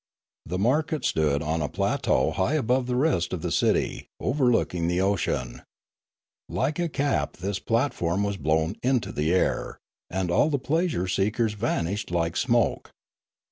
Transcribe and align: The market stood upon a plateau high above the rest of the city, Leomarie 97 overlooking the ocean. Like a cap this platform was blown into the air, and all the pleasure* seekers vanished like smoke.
The 0.47 0.57
market 0.57 1.05
stood 1.05 1.43
upon 1.43 1.61
a 1.61 1.69
plateau 1.69 2.31
high 2.31 2.55
above 2.55 2.87
the 2.87 2.95
rest 2.95 3.33
of 3.33 3.43
the 3.43 3.51
city, 3.51 4.07
Leomarie 4.19 4.29
97 4.29 4.29
overlooking 4.31 4.87
the 4.87 4.99
ocean. 4.99 5.61
Like 6.49 6.79
a 6.79 6.89
cap 6.89 7.37
this 7.37 7.59
platform 7.59 8.23
was 8.23 8.37
blown 8.37 8.77
into 8.81 9.11
the 9.11 9.31
air, 9.31 9.77
and 10.09 10.31
all 10.31 10.49
the 10.49 10.57
pleasure* 10.57 11.07
seekers 11.07 11.53
vanished 11.53 12.09
like 12.09 12.35
smoke. 12.35 12.91